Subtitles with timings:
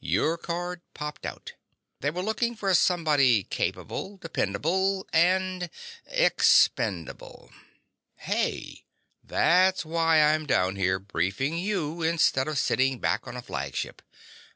[0.03, 1.53] Your card popped out.
[1.99, 5.05] They were looking for somebody capable, dependable...
[5.13, 5.69] and...
[6.07, 7.51] expendable!"
[8.15, 8.85] "Hey!"
[9.23, 14.01] "That's why I'm down here briefing you instead of sitting back on a flagship.